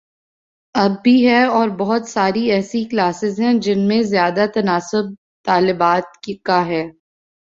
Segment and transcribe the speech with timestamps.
[0.75, 5.13] اب بھی ہے اور بہت ساری ایسی کلاسز ہیں جن میں زیادہ تناسب
[5.45, 6.83] طالبات کا ہے۔